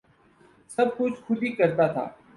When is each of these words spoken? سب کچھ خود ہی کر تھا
سب 0.69 0.87
کچھ 0.97 1.19
خود 1.25 1.43
ہی 1.43 1.51
کر 1.55 1.75
تھا 1.93 2.05